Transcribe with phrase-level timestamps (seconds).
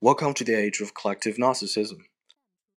[0.00, 2.02] Welcome to the age of collective narcissism.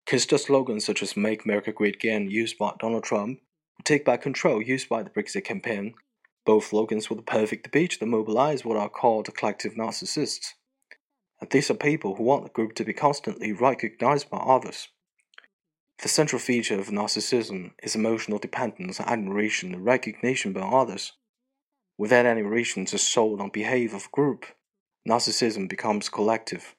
[0.07, 3.41] Consider slogans such as Make America Great Again, used by Donald Trump,
[3.85, 5.93] Take Back Control, used by the Brexit campaign.
[6.47, 10.55] Both slogans were the perfect speech that mobilized what are called collective narcissists.
[11.43, 14.89] And these are people who want the group to be constantly recognized by others.
[16.03, 21.13] The central feature of narcissism is emotional dependence, admiration, and recognition by others.
[21.99, 24.47] Without admiration to soul on behalf of a group,
[25.07, 26.75] narcissism becomes collective.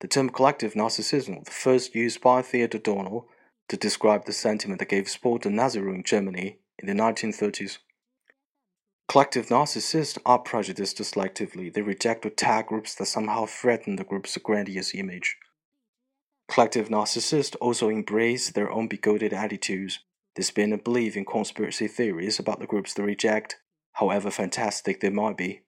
[0.00, 3.26] The term collective narcissism was first used by Theodor Adorno
[3.68, 7.78] to describe the sentiment that gave sport to Nazi in Germany in the 1930s.
[9.08, 11.72] Collective narcissists are prejudiced selectively.
[11.72, 15.36] They reject or tag groups that somehow threaten the group's grandiose image.
[16.48, 20.00] Collective narcissists also embrace their own bigoted attitudes.
[20.34, 23.56] They spin and believe in conspiracy theories about the groups they reject,
[23.92, 25.62] however fantastic they might be.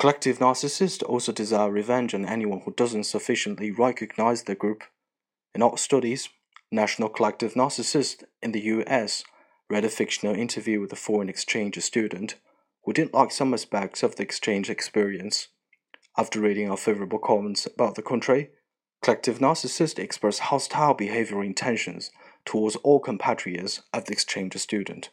[0.00, 4.82] Collective narcissists also desire revenge on anyone who doesn't sufficiently recognize their group.
[5.54, 6.30] In all studies,
[6.72, 9.24] National Collective Narcissists in the US
[9.68, 12.36] read a fictional interview with a foreign exchange student
[12.84, 15.48] who didn't like some aspects of the exchange experience.
[16.16, 18.52] After reading unfavorable comments about the country,
[19.02, 22.10] collective narcissists express hostile behavioral intentions
[22.46, 25.10] towards all compatriots of the exchange student.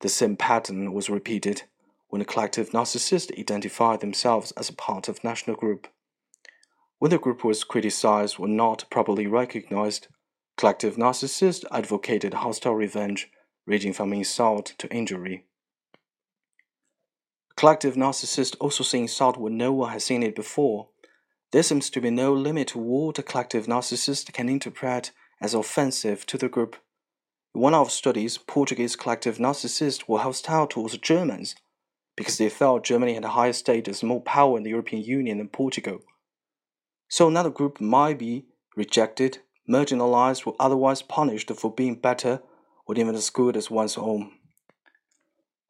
[0.00, 1.62] The same pattern was repeated
[2.08, 5.88] when a collective narcissist identified themselves as a part of national group.
[6.98, 10.08] When the group was criticized or not properly recognized,
[10.56, 13.30] collective narcissists advocated hostile revenge,
[13.66, 15.44] ranging from insult to injury.
[17.56, 20.88] Collective narcissists also see insult when no one has seen it before.
[21.52, 26.24] There seems to be no limit to what a collective narcissist can interpret as offensive
[26.26, 26.76] to the group.
[27.54, 31.54] In one of studies, Portuguese collective narcissists were hostile towards Germans
[32.18, 35.48] because they felt Germany had a higher status more power in the European Union than
[35.48, 36.00] Portugal.
[37.08, 39.38] So another group might be rejected,
[39.70, 42.42] marginalized, or otherwise punished for being better
[42.86, 44.32] or even as good as one's own.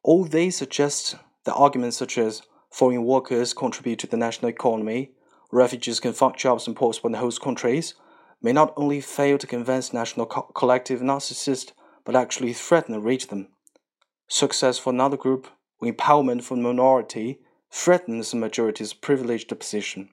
[0.03, 2.41] All these suggest that arguments such as
[2.71, 5.11] foreign workers contribute to the national economy,
[5.53, 7.93] refugees can find jobs and posts in the host countries,
[8.41, 11.73] may not only fail to convince national co- collective narcissists,
[12.07, 13.49] but actually threaten and reach them.
[14.29, 15.47] Success for another group
[15.87, 17.39] empowerment for the minority
[17.71, 20.09] threatens the majority's privileged position.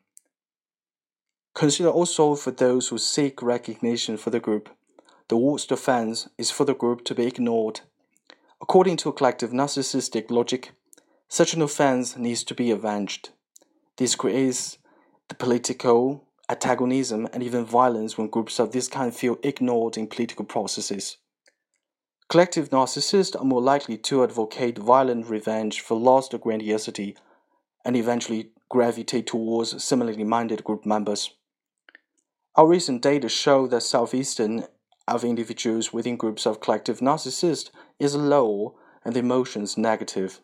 [1.53, 4.69] Consider also for those who seek recognition for the group.
[5.29, 7.81] The worst offense is for the group to be ignored.
[8.61, 10.71] According to a collective narcissistic logic,
[11.27, 13.29] such an offense needs to be avenged.
[13.97, 14.77] This creates
[15.29, 20.45] the political antagonism and even violence when groups of this kind feel ignored in political
[20.45, 21.17] processes.
[22.27, 27.15] Collective narcissists are more likely to advocate violent revenge for lost grandiosity
[27.85, 31.35] and eventually gravitate towards similarly minded group members.
[32.55, 34.63] Our recent data show that self-esteem
[35.07, 37.69] of individuals within groups of collective narcissists
[37.99, 40.41] is low and the emotions negative.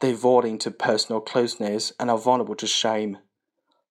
[0.00, 3.18] They evolve into personal closeness and are vulnerable to shame.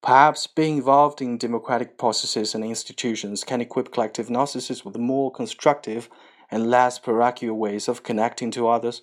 [0.03, 6.07] Perhaps being involved in democratic processes and institutions can equip collective narcissists with more constructive
[6.51, 9.01] and less parochial ways of connecting to others.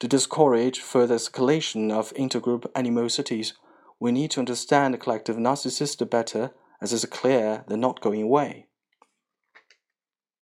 [0.00, 3.54] To discourage further escalation of intergroup animosities,
[4.00, 8.66] we need to understand the collective narcissist better, as is clear they're not going away.